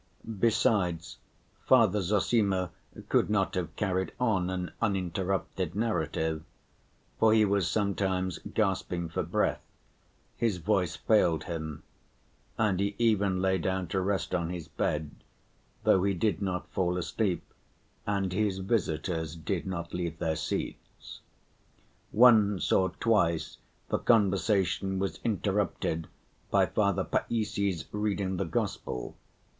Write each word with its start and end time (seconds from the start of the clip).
Besides, 0.39 1.19
Father 1.67 2.01
Zossima 2.01 2.71
could 3.07 3.29
not 3.29 3.53
have 3.53 3.75
carried 3.75 4.13
on 4.19 4.49
an 4.49 4.71
uninterrupted 4.81 5.75
narrative, 5.75 6.41
for 7.19 7.35
he 7.35 7.45
was 7.45 7.69
sometimes 7.69 8.39
gasping 8.39 9.09
for 9.09 9.21
breath, 9.21 9.61
his 10.35 10.57
voice 10.57 10.95
failed 10.95 11.43
him, 11.43 11.83
and 12.57 12.79
he 12.79 12.95
even 12.97 13.43
lay 13.43 13.59
down 13.59 13.87
to 13.89 14.01
rest 14.01 14.33
on 14.33 14.49
his 14.49 14.67
bed, 14.67 15.11
though 15.83 16.01
he 16.01 16.15
did 16.15 16.41
not 16.41 16.67
fall 16.69 16.97
asleep 16.97 17.43
and 18.07 18.33
his 18.33 18.57
visitors 18.57 19.35
did 19.35 19.67
not 19.67 19.93
leave 19.93 20.17
their 20.17 20.35
seats. 20.35 21.19
Once 22.11 22.71
or 22.71 22.89
twice 22.99 23.59
the 23.89 23.99
conversation 23.99 24.97
was 24.97 25.19
interrupted 25.23 26.07
by 26.49 26.65
Father 26.65 27.03
Païssy's 27.03 27.85
reading 27.91 28.37
the 28.37 28.45
Gospel. 28.45 29.15